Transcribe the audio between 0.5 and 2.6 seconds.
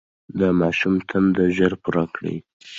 ماشوم د تنده ژر پوره کړئ.